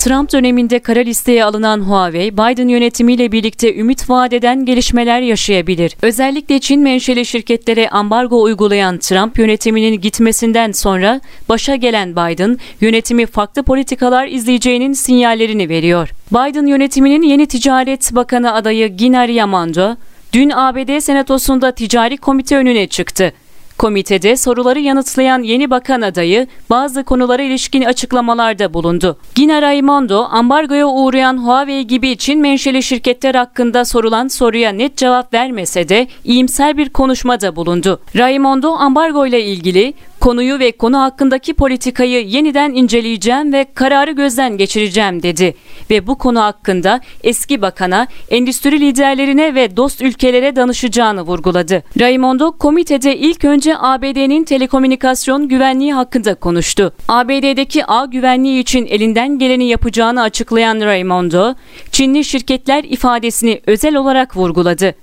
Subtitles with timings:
[0.00, 5.96] Trump döneminde kara listeye alınan Huawei, Biden yönetimiyle birlikte ümit vaat eden gelişmeler yaşayabilir.
[6.02, 13.62] Özellikle Çin menşeli şirketlere ambargo uygulayan Trump yönetiminin gitmesinden sonra başa gelen Biden, yönetimi farklı
[13.62, 16.10] politikalar izleyeceğinin sinyallerini veriyor.
[16.30, 19.96] Biden yönetiminin yeni ticaret bakanı adayı Gina Raimondo,
[20.32, 23.32] dün ABD Senatosu'nda ticari komite önüne çıktı.
[23.80, 29.16] Komitede soruları yanıtlayan yeni bakan adayı bazı konulara ilişkin açıklamalarda bulundu.
[29.34, 35.88] Gina Raimondo, ambargoya uğrayan Huawei gibi Çin menşeli şirketler hakkında sorulan soruya net cevap vermese
[35.88, 38.00] de iyimser bir konuşmada bulundu.
[38.16, 45.22] Raimondo ambargo ile ilgili Konuyu ve konu hakkındaki politikayı yeniden inceleyeceğim ve kararı gözden geçireceğim
[45.22, 45.54] dedi
[45.90, 51.82] ve bu konu hakkında eski bakana, endüstri liderlerine ve dost ülkelere danışacağını vurguladı.
[52.00, 56.92] Raimondo komitede ilk önce ABD'nin telekomünikasyon güvenliği hakkında konuştu.
[57.08, 61.54] ABD'deki ağ güvenliği için elinden geleni yapacağını açıklayan Raimondo,
[61.92, 64.94] Çinli şirketler ifadesini özel olarak vurguladı.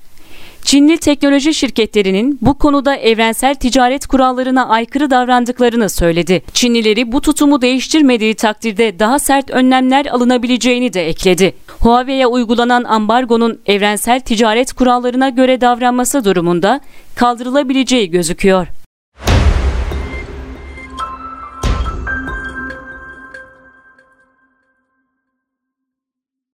[0.62, 6.42] Çinli teknoloji şirketlerinin bu konuda evrensel ticaret kurallarına aykırı davrandıklarını söyledi.
[6.54, 11.54] Çinlileri bu tutumu değiştirmediği takdirde daha sert önlemler alınabileceğini de ekledi.
[11.80, 16.80] Huawei'ye uygulanan ambargonun evrensel ticaret kurallarına göre davranması durumunda
[17.16, 18.68] kaldırılabileceği gözüküyor.